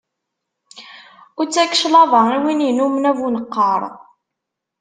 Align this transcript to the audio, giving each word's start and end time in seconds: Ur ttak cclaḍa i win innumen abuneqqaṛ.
Ur 1.39 1.45
ttak 1.47 1.71
cclaḍa 1.77 2.21
i 2.35 2.37
win 2.43 2.65
innumen 2.69 3.09
abuneqqaṛ. 3.11 3.81